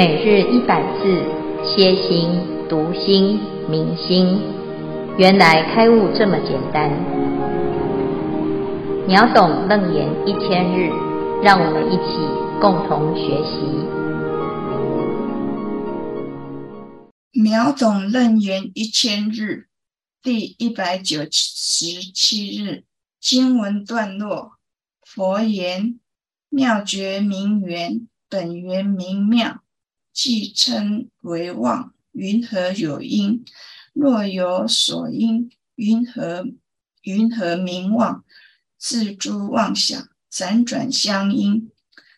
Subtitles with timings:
[0.00, 1.02] 每日一百字，
[1.62, 2.30] 歇心、
[2.70, 4.40] 读心、明心，
[5.18, 6.90] 原来开悟这么简单。
[9.06, 10.88] 秒懂楞严一千日，
[11.42, 12.16] 让我们一起
[12.62, 13.60] 共同学习。
[17.38, 19.66] 秒懂楞严一千日，
[20.22, 22.84] 第一百九十七日
[23.20, 24.52] 经文段落。
[25.04, 26.00] 佛言：
[26.48, 29.60] 妙觉明圆，本源明妙。
[30.22, 33.42] 既称为妄，云何有因？
[33.94, 36.46] 若有所因，云何
[37.00, 38.22] 云何名妄？
[38.76, 41.70] 自诸妄想，辗转相因，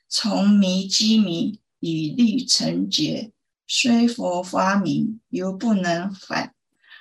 [0.09, 3.31] 从迷积迷，以利成劫。
[3.69, 6.57] 虽佛发明，犹不能返。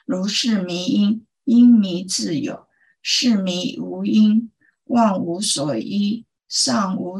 [0.05, 2.67] 如是迷因，因迷自有；
[3.01, 4.51] 是迷无因，
[4.83, 7.19] 妄无所依，尚无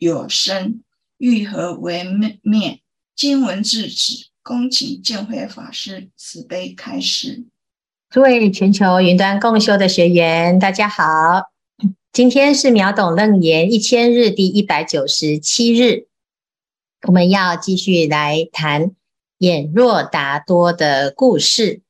[0.00, 0.82] 有生，
[1.18, 2.02] 欲何为
[2.42, 2.82] 灭？
[3.16, 7.44] 经文至此，恭请见辉法师慈悲开示。
[8.08, 11.50] 诸位全球云端共修的学员，大家好，
[12.12, 16.06] 今天是秒懂楞严一千日第一百九十七日，
[17.06, 18.92] 我们要继续来谈
[19.38, 21.82] 眼若达多的故事。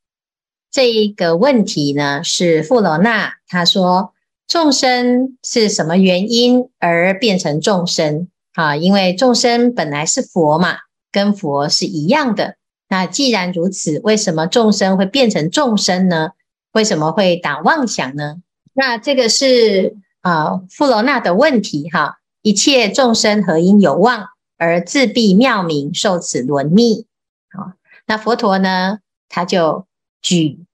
[0.71, 4.13] 这一个问题呢，是富罗那他说，
[4.47, 8.77] 众生是什么原因而变成众生啊？
[8.77, 10.77] 因为众生本来是佛嘛。
[11.13, 12.57] 跟佛是一样的。
[12.89, 16.31] 那既然如此，为什么众生会变成众生呢？
[16.73, 18.37] 为什么会打妄想呢？
[18.73, 22.19] 那这个是啊、富罗那的问题哈。
[22.43, 27.05] 一切众生何因有妄而自闭妙明，受此轮溺？
[27.51, 27.73] 好，
[28.07, 29.87] 那佛陀呢，他就
[30.23, 30.65] 举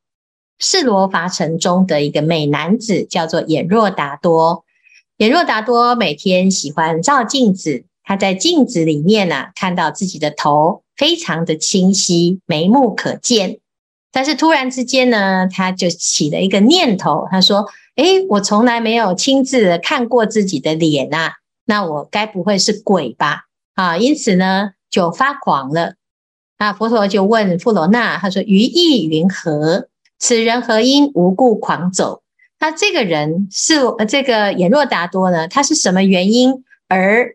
[0.59, 4.64] 释罗伐城中的一个美男子，叫做眼若达多。
[5.17, 7.84] 眼若达多每天喜欢照镜子。
[8.08, 13.58] 他在镜子里面呢、啊，看到自己的头非常的清晰，眉目可见。
[14.12, 17.66] 但是突然之间呢，他就起了一个念头，他说
[17.96, 21.33] ：“诶，我从来没有亲自看过自己的脸呐、啊，
[21.66, 23.42] 那我该不会是鬼吧？”
[23.74, 25.96] 啊，因此呢，就发狂了。
[26.58, 29.89] 那佛陀就问富罗那，他说：“于意云何？
[30.20, 32.22] 此人何因无故狂走？
[32.61, 35.48] 那这个人是这个眼若达多呢？
[35.48, 37.34] 他是什么原因而？”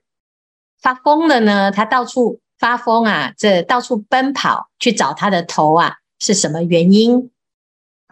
[0.81, 1.71] 发疯了呢？
[1.71, 7.29] 他到处发疯啊，这到处奔跑去找他的头啊，是什么原因？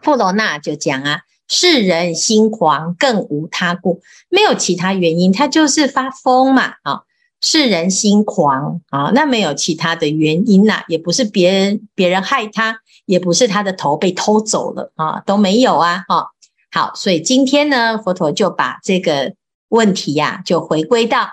[0.02, 6.74] 富楼那就讲啊，世人心狂，更无他故，没有其他原因，他就是发疯嘛。
[6.84, 7.02] 啊，
[7.40, 16.04] 世人心狂啊，那没有其他的原因呐、也不是别人别人害他，也不是他的头被偷走了啊，都没有啊。
[16.06, 16.28] 哈，
[16.70, 19.34] 好，所以今天呢，佛陀就把这个
[19.70, 21.28] 问题呀、啊，就回归到。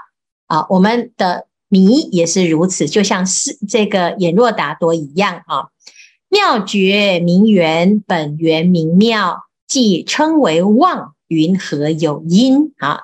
[0.48, 5.68] 啊，我们的迷也是如此，就像是这个眼若达多一样啊。
[6.30, 13.02] 妙觉明圆，本圆明妙，既称为妄，云何有因啊？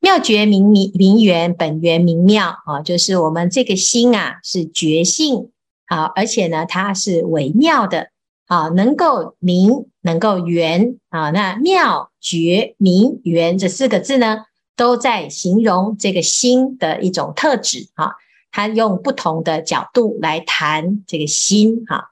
[0.00, 5.50] 妙觉明明明圆，本圆明妙啊，就是我们这个心啊，是觉性
[5.86, 8.08] 啊，而且呢，它是微妙的
[8.46, 11.30] 啊，能够明，能够圆啊。
[11.30, 14.46] 那妙觉明圆这四个字呢？
[14.76, 18.14] 都在形容这个心的一种特质哈，
[18.50, 22.10] 他用不同的角度来谈这个心哈。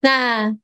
[0.00, 0.56] 那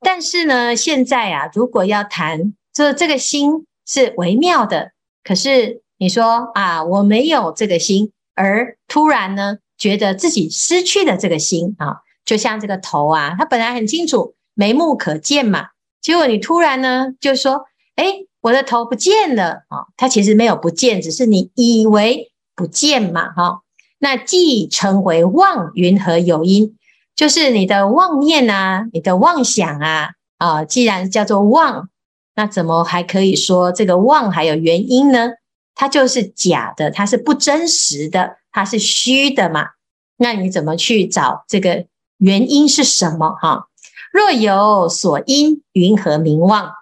[0.00, 4.92] 但是呢，现在啊，如果要谈这这个心是微妙的，
[5.24, 15.68] 可是你说啊，我没有这个心，而突然呢，觉得自己失去了这个心啊，就像这个头啊，它本来很清楚，眉目可见嘛，
[16.02, 17.64] 结果你突然呢，就说，
[17.96, 18.26] 诶。
[18.46, 19.86] 我的头不见了啊！
[19.96, 23.62] 它其实没有不见，只是你以为不见嘛，哈。
[23.98, 26.76] 那既称为妄，云何有因？
[27.16, 31.88] 就是你的妄念啊，你的妄想啊，啊，既然叫做妄，
[32.36, 35.30] 那怎么还可以说这个妄还有原因呢？
[35.74, 39.70] 它就是假的，它是不真实的，它是虚的嘛。
[40.18, 41.84] 那你怎么去找这个
[42.18, 43.30] 原因是什么？
[43.42, 43.66] 哈，
[44.12, 46.72] 若有所因，云何名妄？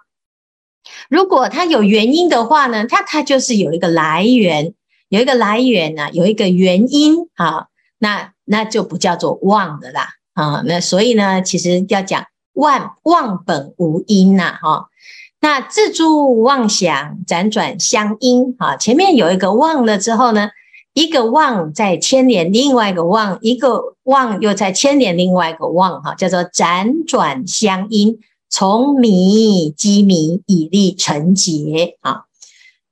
[1.09, 4.73] 如果它有原因的话呢，它它就是有一个来源，
[5.09, 7.67] 有一个来源呢、啊，有一个原因啊，
[7.99, 10.63] 那那就不叫做妄的啦啊。
[10.65, 14.87] 那所以呢，其实要讲妄妄本无因呐、哈。
[15.41, 20.49] 那自诸妄想辗转相因啊，前面有一个妄了之后呢，
[20.93, 28.17] 一个妄在牵连另外一个妄，一个妄又在牵连另外一个妄哈，叫做辗转相因。
[28.57, 32.23] 从迷积迷，以利成劫啊！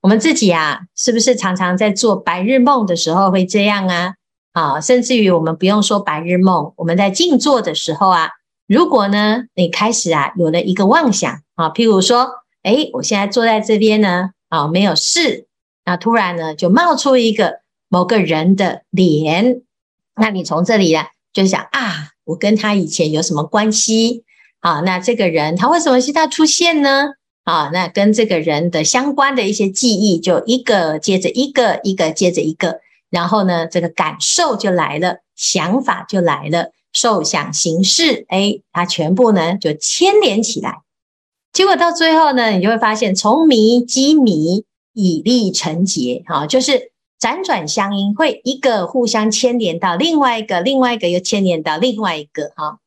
[0.02, 4.16] 我们自己啊，是不是常常在做白日梦的时候会这样啊？
[4.52, 8.32] 啊，甚至于我们不用说白日梦，我们在静坐的时候啊，
[8.68, 12.30] 如果呢你开始啊有了一个妄想啊，譬如说，
[12.64, 15.48] 诶，我现在坐在这边呢，啊，没有事，
[15.86, 19.62] 那突然呢就冒出一个某个人的脸，
[20.18, 24.26] 那你从这里啊就想啊，我跟他以前有什么关系？
[24.64, 27.16] 啊，那这个人他为什么是他出现呢？
[27.44, 32.80] 啊，那跟这个人的相关的一些记忆，就一个接着一个，一个接着一个。
[33.10, 40.78] 然后呢，这个感受就来了，想法就来了，受想行识，哎，它全部呢就牵连起来。
[41.52, 44.64] 结果到最后呢，你就会发现，从迷积迷，
[44.94, 52.80] 以利成结，哈，就是辗转相应，会一个互相牵连到另外一个，另外一个又牵连到另外一个，哈。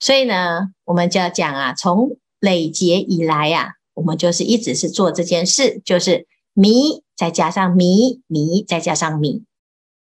[0.00, 9.44] 所以呢，我们就要讲啊，从累劫以来呀，我们就是一直是做这件事，就是迷再加上迷，迷再加上迷。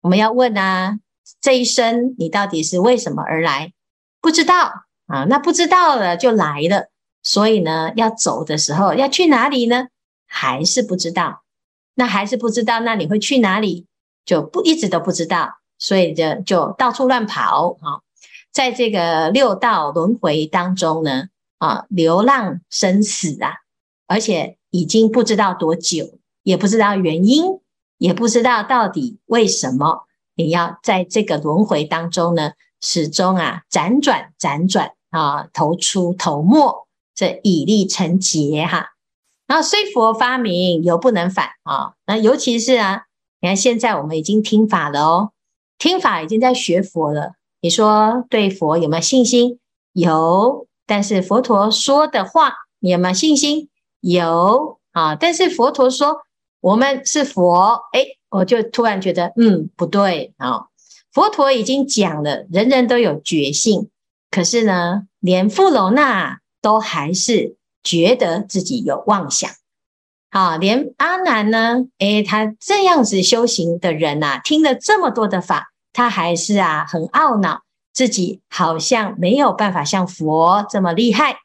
[0.01, 1.00] 我们要问啊，
[1.41, 3.74] 这一生你到底是为什么而来？
[4.21, 4.71] 不知道
[5.07, 6.89] 啊，那不知道了就来了。
[7.21, 9.88] 所以呢，要走的时候要去哪里呢？
[10.27, 11.44] 还是不知道。
[11.95, 13.85] 那还是不知道，那你会去哪里？
[14.25, 18.00] 就不一直都不知道，所以就就到处乱跑啊，
[18.54, 21.26] 在这个六道轮回当中呢，
[21.58, 23.56] 啊，流浪生死啊，
[24.08, 27.60] 而且已经不知道多久，也不知道原因。
[28.00, 30.06] 也不知道到底为什么
[30.36, 32.52] 你要在这个轮回当中呢，
[32.82, 36.86] 始终啊辗转辗转啊，头出头没，
[37.16, 38.90] 这以力成劫哈。
[39.48, 41.94] 然后虽佛发明，犹不能返啊。
[42.06, 43.04] 那尤其是啊，
[43.40, 45.32] 你看现在我们已经听法了哦，
[45.78, 47.36] 听法已经在学佛了。
[47.63, 49.57] 你说对佛有没有信心？
[49.94, 53.69] 有，但是佛陀说的话，你有没有信心？
[54.01, 56.18] 有啊，但是佛陀说。
[56.60, 60.68] 我们是佛，诶，我就突然觉得，嗯，不对啊、
[61.12, 63.89] 佛陀已经讲了，人人都有觉性，
[64.31, 69.50] 可是呢，连富楼那都还是觉得自己有妄想。
[70.31, 77.62] 好、哦，连阿难呢，诶，他这样子修行的人呐、听了这么多的法，他还是啊很懊恼，
[77.94, 81.38] 自己好像没有办法像佛这么厉害。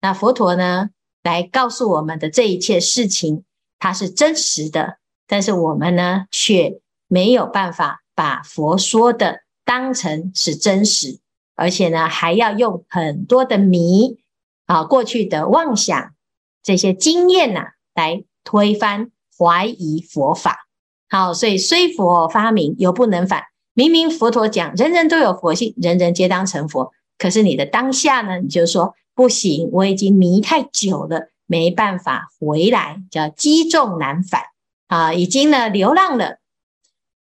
[0.00, 0.90] 那佛陀呢，
[1.24, 3.44] 来告诉我们的这一切事情。
[3.80, 4.98] 它是真实的，
[5.28, 11.20] 但是我们呢，却没有办法把佛说的当成是真实，
[11.54, 14.18] 而且呢，还要用很多的迷
[14.66, 16.12] 啊，过去的妄想
[16.60, 20.66] 这些经验呐、来推翻怀疑佛法。
[21.08, 23.44] 好，所以虽佛发明，犹不能反。
[23.78, 31.28] 明明佛陀讲，人人都有佛性，人人皆当成佛，可是你的当下呢，你就说不行，我已经迷太久了。
[31.46, 34.42] 没办法回来，叫积重难返
[34.88, 35.14] 啊！
[35.14, 36.38] 已经呢流浪了。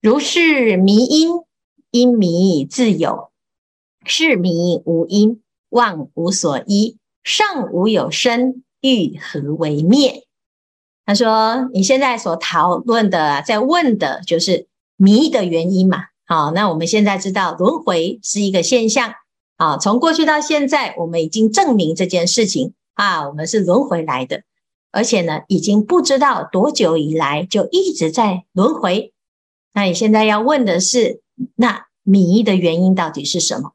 [0.01, 1.29] 如是迷因，
[1.91, 3.29] 因迷自有；
[4.03, 6.97] 是迷无因，妄无所依。
[7.23, 10.25] 尚无有生，欲何为灭？
[11.05, 14.67] 他说：“你现在所讨论的，在问的就是
[14.97, 16.07] 迷的原因嘛。
[16.29, 19.15] 好，那我们现在知道轮回是一个现象。
[19.57, 24.43] 啊，从过去到现在，我们已经证明这件事情。”啊，我们是轮回来的，
[24.91, 29.11] 而且呢，已经不知道多久以来就一直在轮回。
[29.73, 31.23] 那你现在要问的是，
[31.55, 33.71] 那迷的原因到底是什么？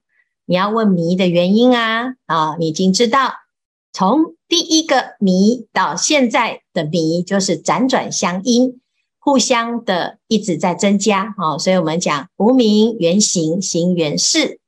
[0.47, 2.15] 你要问迷的原因啊！
[2.27, 3.33] 啊，你已经知道，
[3.93, 8.81] 从第一个迷到现在的迷，就是辗转相应，
[9.25, 11.35] 互相的一直在增加。
[11.39, 14.61] 哦，所以我们讲无明缘行，行缘事，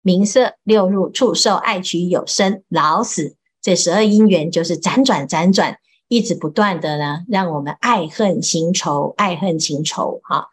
[0.00, 3.36] 名色六入触受爱取有生老死。
[3.60, 5.76] 这十二因缘就是辗转辗转，
[6.08, 10.22] 一直不断的呢，让我们爱恨情仇，爱恨情仇。
[10.24, 10.48] 哈，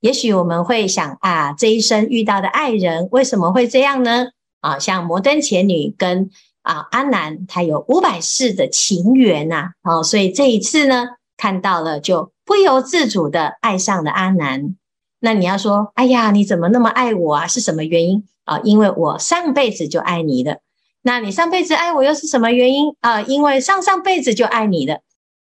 [0.00, 4.28] 也许我们会想啊，这一生遇到的爱人为什么会这样呢？
[4.60, 6.30] 啊，像摩登伽女跟
[6.62, 14.76] 啊阿难，他有五百世的情缘呐，哦，所以这一次呢，看到了就不由自主的爱上了阿难。
[15.20, 17.46] 那你要说，哎呀，你怎么那么爱我啊？
[17.46, 18.60] 是什么原因啊？
[18.60, 20.58] 因为我上辈子就爱你了。
[21.02, 23.22] 那你上辈子爱我又是什么原因啊？
[23.22, 25.00] 因为上上辈子就爱你了，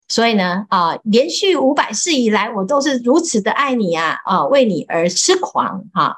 [0.08, 6.16] 所以呢，啊，连续五百世以来，我都是如此的爱你啊，啊，为你而痴狂哈。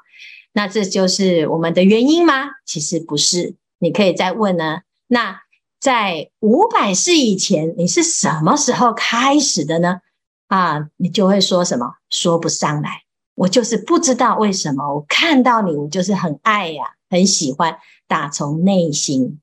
[0.53, 2.47] 那这就是我们的原因吗？
[2.65, 3.57] 其实不是。
[3.81, 4.81] 你可以再问呢。
[5.07, 5.41] 那
[5.81, 10.01] 在五百世以前，你是什么时候开始的呢？
[10.49, 11.95] 啊，你就会说什么？
[12.11, 13.03] 说不上来。
[13.35, 17.79] 我就是不知道为什么，我看到你，我就是很爱呀，很喜欢。
[18.09, 19.39] 打从内心，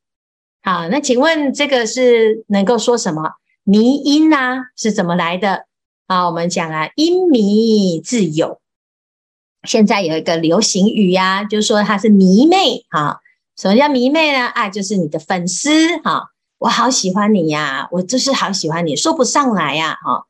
[0.63, 3.33] 好，那请问这个是能够说什么？
[3.63, 5.67] 迷因啊，是怎么来的？
[6.07, 8.59] 啊，我们讲啊，因迷自有，
[9.67, 13.21] 现在有一个流行语呀、就是说他是迷妹哈。
[13.55, 14.47] 什么叫迷妹呢？
[14.47, 15.69] 啊，就是你的粉丝
[15.99, 16.31] 哈。
[16.57, 20.25] 我好喜欢你呀，我就是好喜欢你，说不上来呀哈。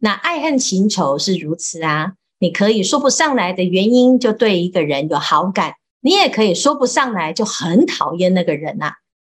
[0.00, 8.92] 那爱恨情仇是如此啊，你可以说不上来的原因，就对一个人有好感，你也可以说不上来，就很讨厌那个人呐。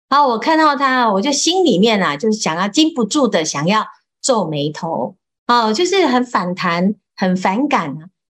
[0.08, 3.86] 啊，我看到他，我就心里面啊，就是想要禁不住的想要
[4.20, 7.96] 皱眉头，哦，就是很反弹、很反感，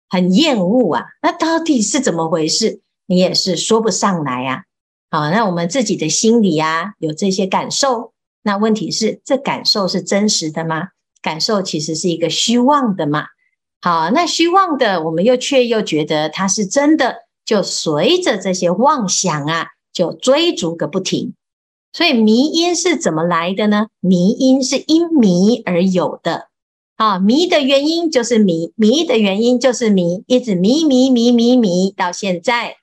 [0.09, 1.07] 很厌恶啊。
[1.23, 2.83] 那到底是怎么回事？
[3.07, 4.63] 你也是说不上来啊。
[5.11, 8.13] 好，那我们自己的心里啊，有这些感受，
[8.43, 10.91] 那问题是，这感受是真实的吗？
[11.23, 13.27] 感受其实是一个虚妄的嘛。
[13.81, 21.35] 好，那虚妄的，我们又却又觉得它是真的，就随着这些妄想啊，就追逐个不停。
[21.93, 23.89] 所以迷因是怎么来的呢？
[24.01, 26.49] 迷因是因迷而有的。
[26.97, 32.77] 啊，迷的原因就是迷，迷的原因就是迷，一直迷迷迷迷迷到现在。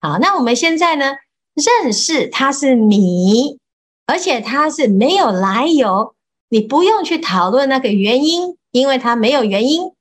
[0.00, 1.12] 好，那我们现在呢，
[1.54, 3.58] 认识它是迷，
[4.06, 6.15] 而且它是没有来由，
[6.48, 9.92] 你不用去讨论那个原因，因为它没有原因。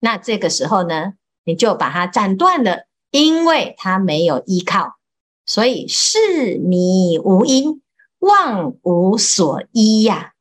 [0.00, 1.14] 那这个时候呢，
[1.44, 4.96] 你就把它斩断了，因为它没有依靠，
[5.44, 7.82] 所以是迷无因。
[8.18, 10.32] 妄无所依呀，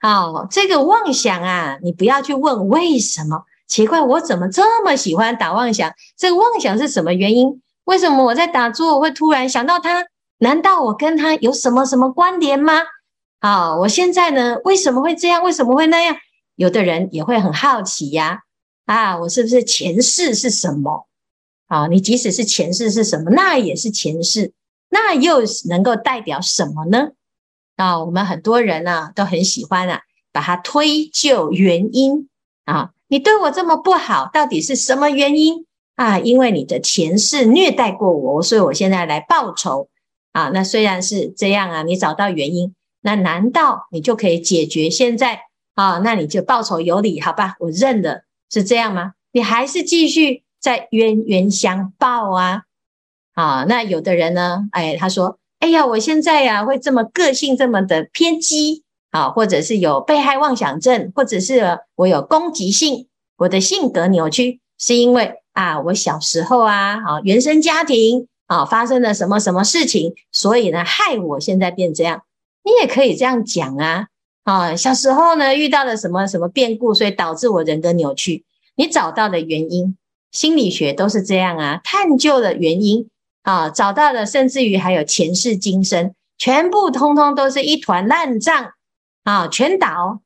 [0.00, 5.92] 好，这个妄想啊，你不要去问为什么，奇怪，我怎么这么喜欢打妄想？
[6.16, 7.60] 这个妄想是什么原因？
[7.84, 10.06] 为什么我在打坐会突然想到他？
[10.38, 12.82] 难道我跟他有什么什么关联吗？
[13.44, 15.44] 啊，我现在呢，为什么会这样？
[15.44, 16.16] 为什么会那样？
[16.56, 18.40] 有的人也会很好奇呀，
[18.86, 21.06] 啊，我是不是前世是什么？
[21.66, 24.54] 啊，你即使是前世是什么，那也是前世。
[24.88, 27.10] 那又能够代表什么呢？
[27.76, 30.00] 啊，我们很多人呢都很喜欢啊，
[30.32, 32.30] 把它推究原因
[32.64, 32.92] 啊。
[33.08, 36.18] 你对我这么不好，到底是什么原因啊？
[36.18, 39.90] 因为你的前世虐待过我，所以我现在来报仇
[40.32, 40.48] 啊。
[40.48, 42.74] 那虽然是这样啊，你找到原因，
[43.04, 45.42] 那难道你就可以解决现在
[45.74, 45.98] 啊？
[45.98, 47.54] 那你就报仇有理，好吧？
[47.60, 49.12] 我认了，是这样吗？
[49.30, 52.62] 你还是继续在冤冤相报啊？
[53.34, 63.06] 啊，那有的人呢，哎，他说，哎呀，我现在呀、会这么个性这么的偏激，啊，或者是有被害妄想症，或者是我有攻击性，
[63.36, 72.22] 我的性格扭曲，是因为啊，我小时候啊，啊，原生家庭啊发生了什么什么事情，所以呢，害我现在变这样。
[72.64, 74.08] 你也可以这样讲啊，
[74.42, 78.44] 啊，小时候呢遇到了什么什么变故，所以导致我人格扭曲。
[78.74, 79.96] 你找到的原因，
[80.32, 83.08] 心理学都是这样啊，探究的原因。
[83.42, 88.72] 啊，找到的，甚至于还有前世今生，全部通通都是一团烂账
[89.22, 90.22] 啊，全倒。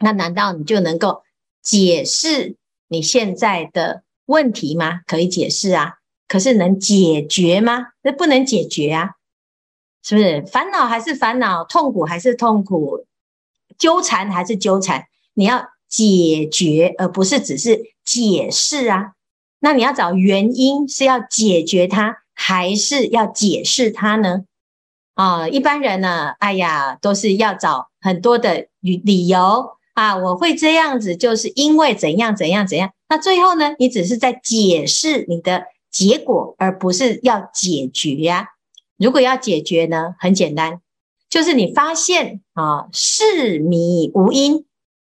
[0.00, 1.22] 那难道你就能够
[1.62, 2.56] 解释
[2.88, 5.02] 你现在的问题吗？
[5.06, 7.90] 可以解释啊，可是能解决吗？
[8.02, 9.12] 那不能解决啊，
[10.04, 10.42] 是不是？
[10.46, 13.04] 烦恼还是烦恼，痛苦还是痛苦，
[13.76, 19.14] 纠缠还是纠缠，你要解决，而不是只是解释啊。
[19.58, 22.18] 那你要找原因，是要解决它。
[22.36, 24.42] 还是要解释它呢？
[25.14, 30.16] 啊，一般人呢，哎呀，都是要找很多的理理由啊。
[30.16, 32.90] 我会这样子，就是因为怎样怎样怎样。
[33.08, 38.48] 那最后呢，你只是在解释你的结果，而不是要解决呀。
[38.96, 40.80] 如果要解决呢，很简单，
[41.28, 44.66] 就是你发现啊，是迷无因，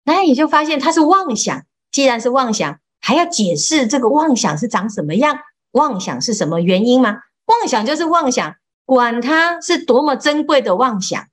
[0.04, 1.64] 那你就发现它是妄想。
[1.92, 5.40] 既然是妄想，还要解释这个妄想是长什么样？
[5.72, 7.18] 妄想是什么原因吗？
[7.46, 11.28] 妄想就是妄想，管它是多么珍贵的妄想，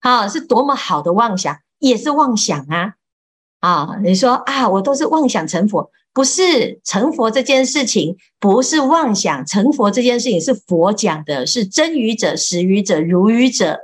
[0.00, 2.94] 啊，是多么好的妄想，也是妄想啊！
[3.62, 13.78] 啊，你说啊，我都是妄想成佛，不是成佛这件事情，不是妄想成佛这件事情，是佛讲的，是真语者、实语者、如语者。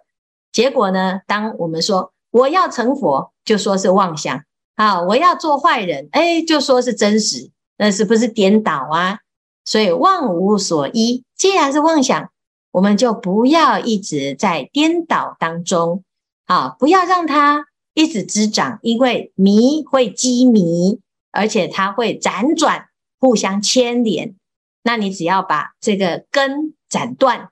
[0.51, 4.43] 结果呢，当我们说我要成佛，就说是妄想
[4.75, 9.21] 啊；我要做坏人，哎，就说是真实，那是不是颠倒啊？
[9.65, 12.31] 所以妄无所依，既然是妄想，
[12.73, 16.03] 我们就不要一直在颠倒当中
[16.47, 16.75] 啊！
[16.81, 17.68] 不要让它
[17.99, 21.01] 一直滋长，因为迷会积迷，
[21.33, 24.37] 而且它会辗转，互相牵连。
[24.85, 27.51] 那你只要把这个根斩断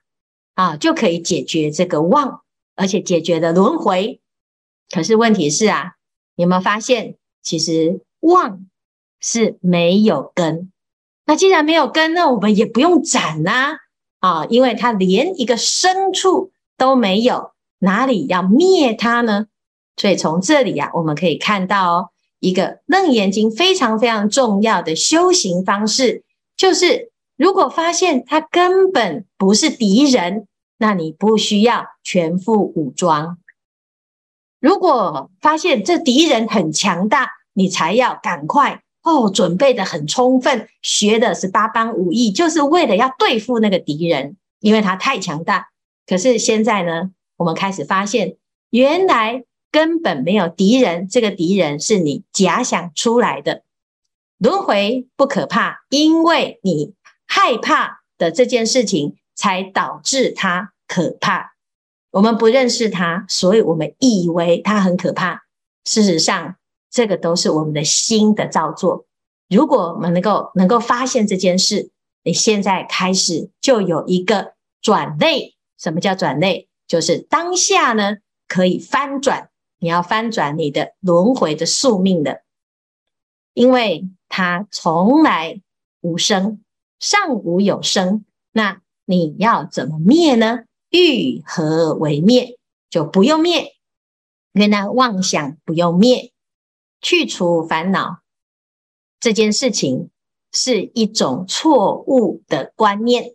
[0.54, 2.42] 啊，就可以解决这个妄，
[2.76, 4.20] 而且解决的轮回。
[4.94, 5.94] 可是问题是啊，
[6.36, 8.66] 有没有发现，其实妄
[9.18, 10.70] 是没有根。
[11.24, 13.78] 那既然没有根，那我们也不用斩呐，
[14.20, 17.50] 啊，因为它连一个深处都没有，
[17.80, 19.48] 哪里要灭它呢？
[19.96, 22.08] 所以从这里啊，我们可以看到哦，
[22.40, 26.22] 一个《楞严经》非常非常重要的修行方式，
[26.56, 30.46] 就是如果发现他根本不是敌人，
[30.78, 33.36] 那你不需要全副武装；
[34.60, 45.68] 如果发现这敌人很强大，你才要赶快哦，准备得很充分，学的是八般武艺，就是为了要对付那个敌人，因为他太强大。
[46.06, 48.36] 可是现在呢，我们开始发现，
[48.70, 49.44] 原来
[49.76, 53.62] 根本没有敌人，这个敌人是你假想出来的。
[54.38, 56.94] 轮回不可怕，因为你
[57.26, 61.56] 害怕的这件事情，才导致它可怕。
[62.10, 65.42] 我们不认识它，所以我们以为它很可怕。
[65.84, 66.56] 事实上，
[66.90, 69.04] 这个都是我们的心的造作。
[69.50, 71.90] 如果我们能够能够发现这件事，
[72.24, 75.54] 你现在开始就有一个转类。
[75.78, 76.70] 什么叫转类？
[76.88, 78.16] 就是当下呢，
[78.48, 82.42] 可以翻转，你要翻转你的轮回的宿命的，
[83.54, 85.60] 因为它从来
[86.00, 86.62] 无生，
[86.98, 90.64] 尚无有生，那你要怎么灭呢？
[90.90, 92.58] 欲何为灭？
[92.88, 93.74] 就不用灭，
[94.52, 96.32] 原来妄想不用灭，
[97.00, 98.20] 去除烦恼
[99.20, 100.10] 这件事情
[100.52, 103.34] 是一种错误的观念，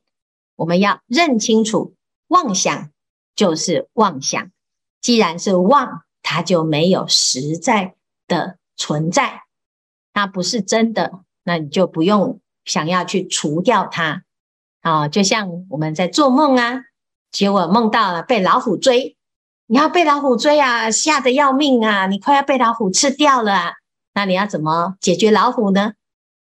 [0.56, 1.94] 我们要认清楚。
[2.28, 2.92] 妄想
[3.36, 4.52] 就是妄想，
[5.02, 7.96] 既然是妄，它就没有实在
[8.28, 9.44] 的存在，
[10.14, 14.24] 它不是真的，那你就不用想要去除掉它
[14.82, 15.08] 啊。
[15.08, 16.82] 就像我们在做梦啊，
[17.32, 19.16] 结果梦到了被老虎追，
[19.68, 23.74] 你要被老虎追啊，吓得要命啊，你快要被老虎吃掉了，
[24.14, 25.94] 那你要怎么解决老虎呢？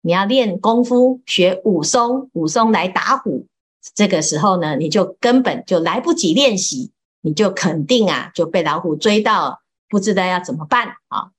[0.02, 3.46] 你要练功夫，学武松，武松来打虎。
[3.94, 9.60] 这个时候呢，你就根本就来不及练习，你就肯定啊就被老虎追到，
[9.90, 11.32] 不知道要怎么办啊。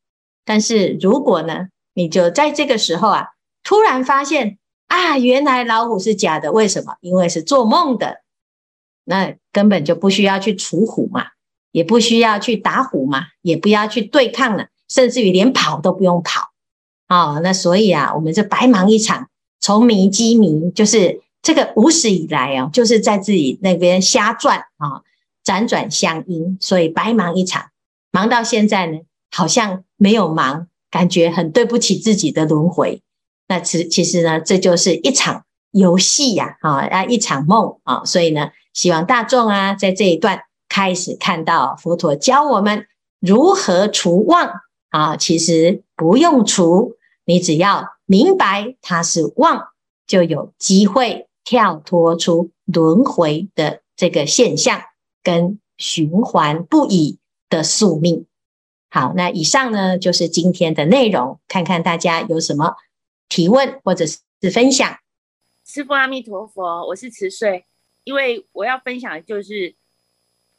[0.45, 3.29] 但是如果呢，你就在这个时候啊，
[3.63, 6.97] 突然发现啊，原来老虎是假的，为什么？
[7.01, 8.21] 因为是做梦的，
[9.05, 11.27] 那根本就不需要去除虎嘛，
[11.71, 16.51] 也不需要去打虎嘛，也不要去对抗了，甚至于连跑都不用跑
[17.07, 17.39] 啊。
[17.39, 21.21] 那所以啊，我们就白忙一场，从迷积迷，就是。
[21.43, 25.01] 这个无始以来啊，就是在自己那边瞎转啊，
[25.43, 27.70] 辗转相应，所以白忙一场。
[28.11, 28.99] 忙到现在呢，
[29.31, 33.01] 好像没有忙，感觉很对不起自己的轮回。
[33.47, 38.03] 那其其实呢，这就是一场游戏呀，啊，啊，一场梦啊。
[38.05, 42.85] 所以呢，希望大众啊，在这一段开始看到佛陀教我们
[43.19, 44.51] 如何除妄
[44.89, 45.17] 啊。
[45.17, 49.69] 其实不用除，你只要明白它是妄，
[50.05, 51.27] 就有机会。
[51.43, 54.79] 跳脱出轮回的这个现象，
[55.23, 57.17] 跟循环不已
[57.51, 58.25] 的宿命。
[58.89, 62.75] 好，那以上呢，就是今天的内容，看看大家有什么
[63.29, 64.19] 提问或者是
[64.51, 64.97] 分享。
[65.65, 67.65] 师父阿弥陀佛，我是慈岁，
[68.03, 69.75] 因为我要分享的就是，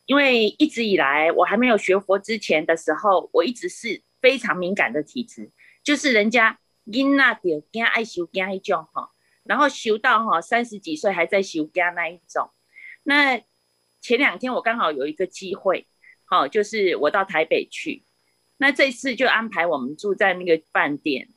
[0.07, 5.51] 因为一直以来我还没有学佛之前的时候，我一直是非常敏感的体质，
[5.83, 9.11] 就是人家因那点惊爱修惊一种哈。
[9.45, 12.51] 然后修到哈三十几岁还在修家那一种，
[13.03, 13.43] 那
[14.01, 15.89] 前两天我刚好有一个机会，
[16.33, 18.07] 好，就是我到台北去，
[18.57, 21.29] 那这次就安排我们住在那个饭店。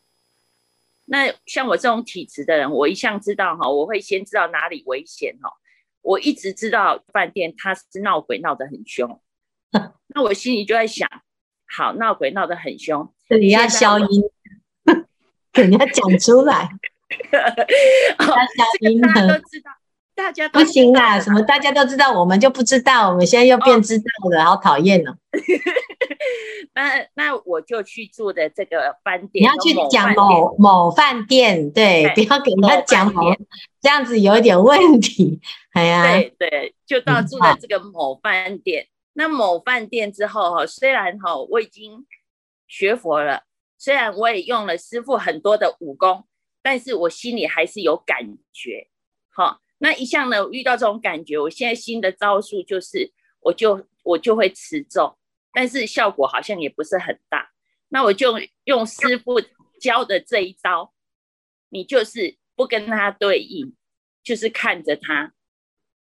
[1.04, 5.52] 那像我这种体质的人，我一向知道哈，我会先知道哪里危险哈，
[6.02, 9.22] 我一直知道饭店它是闹鬼闹得很凶，
[10.16, 11.10] 那我心里就在想，
[11.68, 14.24] 好，闹鬼闹得很凶，你要消音，
[15.68, 16.70] 你要讲出来。
[17.32, 19.72] 大家都知道，
[20.16, 21.20] 大家都不行啦！
[21.20, 23.10] 什么大家都知道，我们就不知道。
[23.10, 25.18] 我们现在又变知道了，哦、好讨厌哦。
[26.74, 29.44] 那那我就去住的这个饭店。
[29.44, 33.34] 你要去讲某某饭店，对，对不要给人家讲某，
[33.82, 35.40] 这样子有一点问题。
[35.74, 38.84] 哎呀，对对，就到住的这个 某饭店。
[38.84, 42.06] 嗯、那某饭店之后哈，虽然哈我已经
[42.68, 43.44] 学佛了，
[43.78, 46.26] 虽然我也用了师傅很多的武功。
[46.68, 48.88] 但是我心里还是有感觉，
[49.30, 53.12] 好，那一向呢，我遇到这种感觉，我现在新的招数就是，
[53.42, 55.18] 我就我就会持咒，
[55.52, 57.52] 但是效果好像也不是很大。
[57.90, 58.34] 那我就
[58.64, 59.42] 用师傅
[59.80, 60.94] 教的这一招，
[61.70, 63.76] 你就是不跟他对应，
[64.24, 65.34] 就是看着他，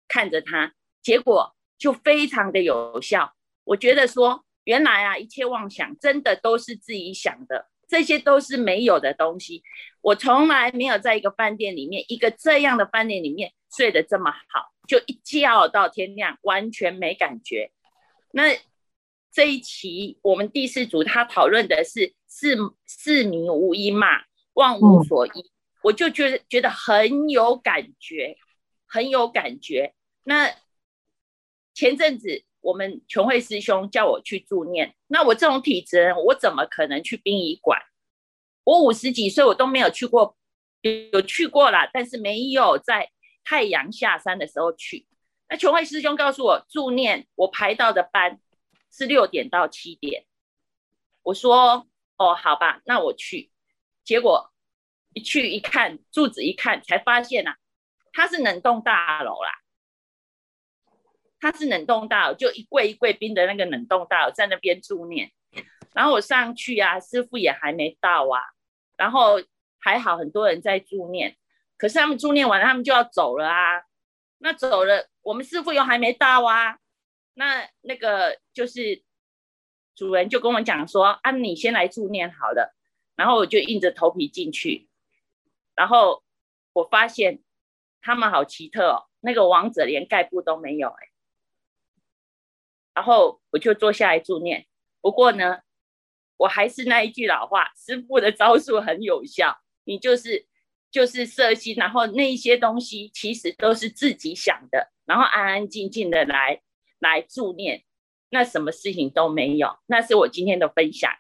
[0.08, 3.36] 看着他，结果就非常的有效。
[3.66, 7.70] 我觉得说，原来啊，一切妄想真的都是自己想的。
[7.88, 9.64] 这些都是没有的东西。
[10.02, 17.72] 我从来没有在一个饭店里面，一个这样的饭店里面睡得这么好，就一觉到天亮，完全没感觉。
[18.32, 18.56] 那
[19.32, 24.08] 这一期我们第四组他讨论的是四四迷无依嘛，
[24.54, 25.52] 万无所依。
[25.84, 28.38] 我就觉得觉得很有感觉，
[28.86, 29.94] 很有感觉。
[30.24, 30.52] 那
[31.74, 37.80] 前阵子我们全会师兄叫我去助念，那我这种体质，我怎么可能去殡仪馆？
[38.64, 40.36] 我五十几岁，我都没有去过，
[41.12, 43.12] 有去过啦，但是没有在
[43.44, 45.08] 太阳下山的时候去。
[45.50, 48.42] 那全慧师兄告诉我，助念我排到的班
[48.92, 50.26] 是六点到七点。
[51.24, 53.52] 我说哦，好吧，那我去。
[54.04, 54.52] 结果
[55.14, 57.58] 一去一看，柱子一看，才发现、啊，
[58.12, 59.52] 它是冷冻大楼啦。
[61.40, 65.32] 它是冷冻大，就一柜一柜冰的那个冷冻大，在那边助念。
[65.94, 68.42] 然后我上去啊，师父也还没到啊。
[68.96, 69.42] 然后
[69.80, 71.38] 还好，很多人在助念。
[71.78, 73.84] 可是他们助念完了，他们就要走了啊。
[74.40, 76.78] 那走了，我们师父又还没到啊。
[77.36, 79.04] 那那个就是
[79.96, 82.76] 主人就跟我讲说：“啊，你先来助念好了。”
[83.16, 84.88] 然后我就硬着头皮进去。
[85.76, 86.24] 然后
[86.74, 87.42] 我发现
[88.02, 91.08] 他们好奇特哦，那个王者连盖布都没有哎。
[92.98, 94.66] 然后我就坐下来助念。
[95.02, 95.60] 不过呢，
[96.38, 99.56] 我还是那一句老话，师父的招数很有效。
[99.84, 100.48] 你就是
[100.90, 106.60] 就是摄心，然后那一些东西其实都是自己想的，然后安安静静的来
[106.98, 107.84] 来助念，
[108.32, 109.78] 那什么事情都没有。
[109.86, 111.12] 那是我今天的分享，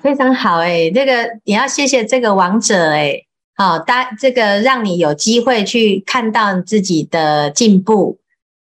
[0.00, 8.20] 非常好哎，这个你要谢谢这个王者哎，好，大这个让你有机会去看到自己的进步。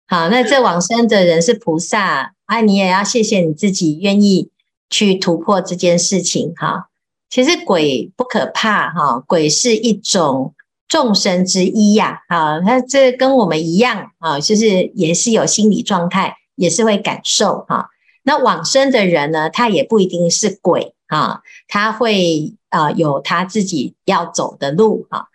[0.09, 4.49] 好，那这往生的人是菩萨，啊，你也要谢谢你自己愿意
[4.89, 6.87] 去突破这件事情哈。
[7.29, 10.55] 其实鬼不可怕哈，鬼是一种
[10.87, 17.89] 众生之一呀，啊，那这跟我们一样啊，就是也是有心理状态，也是会感受哈。
[18.23, 25.28] 那往生的人呢，他也不一定是鬼啊，他会啊有他自己要走的路哈。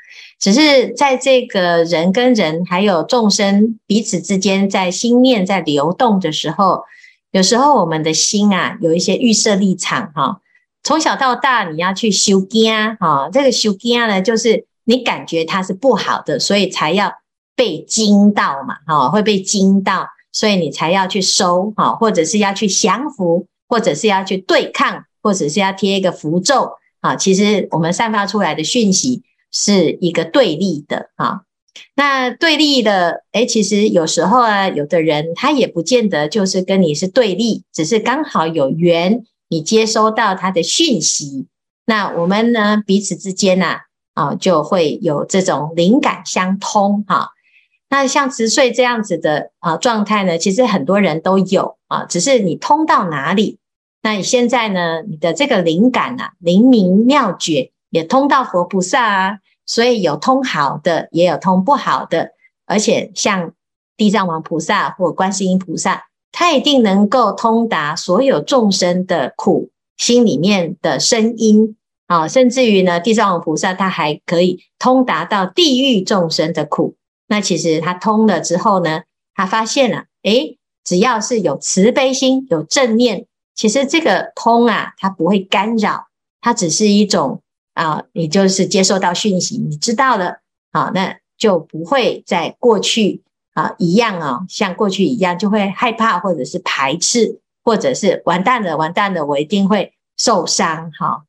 [0.45, 6.83] 只是在这个人跟人还有众生彼此之间，在心念在流动的时候，
[7.31, 10.43] 有时候我们的心啊有一些预设立场哈。
[10.83, 17.11] 从小到大，你要去修惊哈，这个修惊呢，就是你感觉它是不好的，所以才要
[17.57, 27.17] 被惊到嘛哈，会被惊到，所以你才要去收哈，或者是要去降服，或者是要去对抗，或者是要贴一个符咒啊。
[27.17, 29.23] 其实我们散发出来的讯息。
[29.55, 31.43] 是一个对立的啊，
[31.95, 41.47] 那对立的，诶，其实有时候啊，有的人他也不见得就是跟你是对立，只是刚好有缘，你接收到他的讯息，
[41.87, 43.77] 那我们呢彼此之间呢，
[44.15, 47.31] 啊，就会有这种灵感相通哈。
[47.91, 53.59] 那像持岁这样子的啊状态呢，其实很多人都有啊，只是你通到哪里，
[54.03, 59.39] 那你现在呢，你的这个灵感啊，灵明妙觉也通到佛菩萨啊。
[59.67, 62.33] 所以有通好的，也有通不好的，
[62.67, 63.53] 而且像
[63.97, 76.97] 地藏王菩萨或观世音菩萨，他一定能够通达所有众生的苦，心里面的声音啊，甚至于呢，地藏王菩萨他还可以通达到地狱众生的苦。
[77.27, 79.05] 那其实他通了之后呢，
[79.35, 86.09] 他发现了，诶，只要是有慈悲心、有正念，其实这个通啊，它不会干扰，
[86.43, 87.41] 它只是一种。
[87.75, 90.41] 啊，你就是接受到讯息，你知道了，
[90.73, 100.93] 好，那就不会在过去啊一样啊，像过去一样就会害怕或者是排斥，或者是完蛋了，完蛋了，我一定会受伤。
[100.93, 101.25] 哈，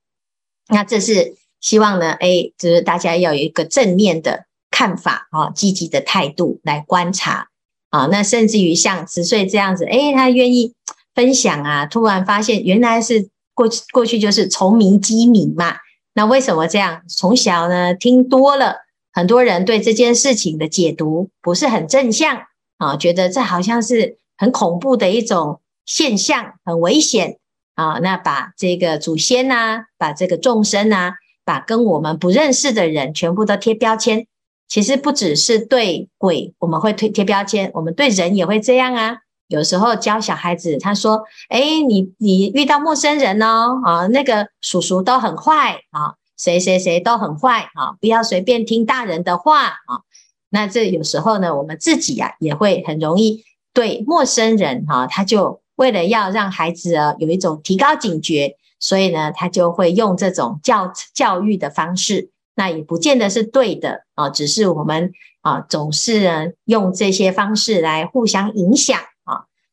[0.67, 7.47] 那这是希望呢，哎，就是大家要有一个正面的看法啊，积极的态度来观察
[7.89, 8.05] 啊。
[8.11, 10.75] 那甚至于像十岁这样子，哎，他愿意
[11.15, 15.77] 分享啊，突然发现原来是过去过去就是虫鸣鸡鸣嘛。
[16.15, 17.03] 那为什么这样？
[17.09, 18.77] 从小呢听多了，
[19.11, 22.43] 很多人对这件事情的解读不是很正向
[22.77, 27.37] 啊，觉得这好像是很恐怖的一种现象，很危险
[27.75, 27.99] 啊。
[27.99, 34.25] 那把这个祖先呐、把这个众生呐，把跟我们不认识的人全部都贴标签。
[34.67, 39.17] 其实不只是对鬼我们会贴贴标签，我们对人也会这样啊。
[39.47, 50.01] 有时候教小孩子，他说：“哎，你你遇到陌生人哦，啊，那个叔叔都很坏啊，谁谁谁都很坏啊，不要随便听大人的话啊。”
[50.49, 68.97] 那这有时候呢，我们自己呀、啊、也会很容易对陌生人哈、啊，他就为了要让孩子啊有一种提高警觉，所以呢，他就会用这种教教育的方式，那也不见得是对的啊，只是我们啊总是呢用这些方式来互相影响。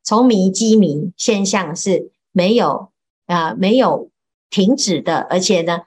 [0.03, 2.91] 从迷鸡鸣现象是没有
[3.27, 4.11] 啊、没有
[4.51, 5.83] 停止的，而且呢，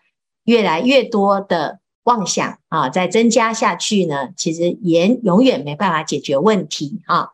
[0.45, 7.30] 越来越多的妄想啊，再增加下去呢，其实也永远没办法解决问题啊。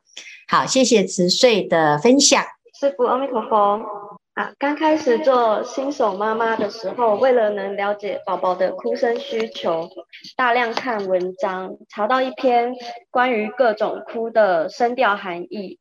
[0.47, 2.43] 好，谢谢慈穗的分享。
[2.79, 3.81] 师父，阿弥陀佛。
[4.33, 9.89] 啊，刚开始做新手妈妈的时候，为了能了解宝宝的哭声需求，
[10.37, 12.73] 大量看文章，查到一篇
[13.09, 15.79] 关于各种哭的声调含义。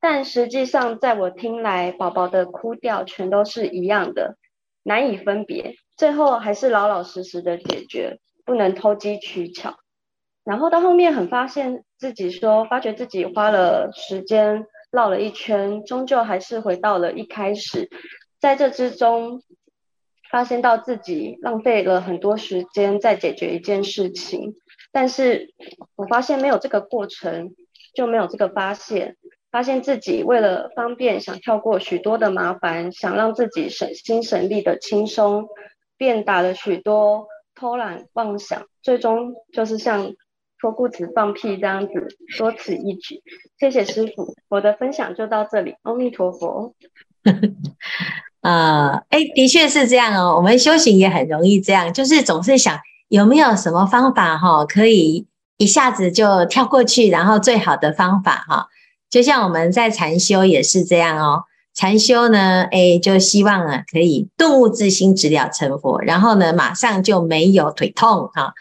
[0.00, 4.38] 但实际上，在我听来，宝宝的哭调全都是一样的，
[4.82, 5.76] 难以分别。
[5.96, 9.76] 最后还是老老实实的解决，不能投机取巧。
[10.42, 17.90] 然后到后面，很发现自己说，发觉自己花了时间绕了一圈，终究还是回到了一开始。
[18.40, 19.42] 在这之中，
[20.30, 24.54] 发现到自己浪费了很多时间在解决一件事情。
[24.92, 25.52] 但是
[25.94, 27.54] 我发现没有这个过程，
[27.94, 29.18] 就没有这个发现。
[29.50, 35.48] 发现自己为了方便，想跳过许多的麻烦，想让自己省心省力的轻松，
[35.96, 40.12] 便打了许多偷懒妄想，最终就是像
[40.60, 41.92] 脱裤子放屁这样子，
[42.38, 43.22] 多此一举。
[43.58, 45.74] 谢谢师傅，我的分享就到这里。
[45.82, 46.74] 阿弥陀佛。
[48.42, 50.36] 呃，哎，的确是这样哦。
[50.36, 55.26] 我们修行也很容易这样，就是总是想有没有什么方法哈，可以
[55.58, 58.68] 一下子就跳过去，然后最好的方法哈。
[59.10, 61.42] 就像我们在禅修也是这样哦，
[61.74, 68.54] 禅修呢，哎，就希望啊可以顿悟自心，直了成佛，然后呢，马上就没有腿痛哈，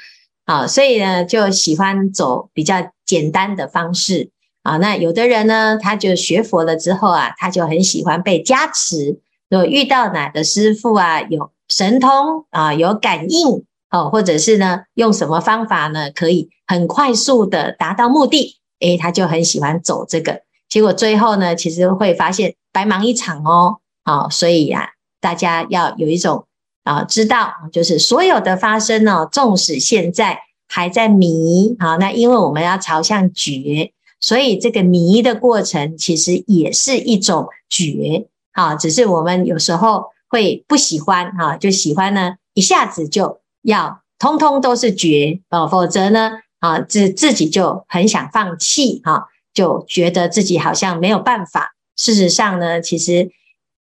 [0.45, 4.31] 啊，所以呢，就喜欢走比较简单的方式
[4.63, 4.77] 啊。
[4.77, 18.58] 那有的人呢，他就学佛了之后啊，他就很喜欢被加持，如果遇到哪个师傅啊，有神通啊，有感应哦，或者是呢，用什么方法呢，可以很快速的达到目的。
[18.79, 23.77] 诶，他就很喜欢走这个，结果最后呢，其实会发现白忙一场哦。
[24.05, 24.89] 好、所以呀、
[25.19, 26.45] 大家要有一种
[26.83, 46.39] 啊，知道就是所有的发生呢，纵使现在还在迷啊，那因为我们要朝向觉，所以这个迷的过程其实也是一种觉啊，只是我们有时候会不喜欢、啊，就喜欢呢一下子就要通通都是觉啊，否则呢。
[46.59, 51.75] 啊，自自己就很想放弃哈、啊，就觉得自己好像没有办法。
[51.95, 53.31] 事实上呢，其实，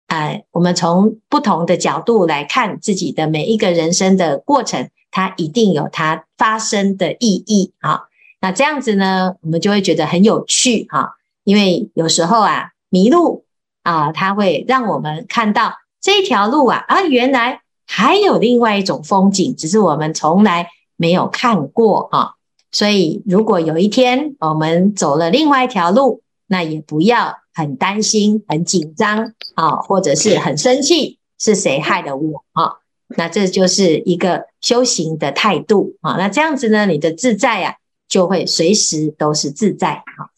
[0.07, 8.03] 呃，我们从不同的角度来看自己的每一个人生的过程，它一定有它发生的意义啊。
[8.41, 13.45] 那这样子呢，我们就会觉得很有趣哈、因为有时候啊，迷路
[13.83, 22.19] 啊，它会让我们看到这条路啊，啊，原来还有另外一种风景，只是我们从来没有看过哈。
[22.19, 22.35] 啊
[22.71, 32.75] 所以，如果有一天我们走了另外一条路，那也不要很担心、很紧张啊，或者是很生气，是谁害的我啊？
[33.17, 36.17] 那这就是一个修行的态度啊。
[36.19, 37.77] 那这样子呢，你的自在啊，
[38.07, 40.29] 就会随时都是自在啊。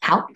[0.00, 0.26] 好，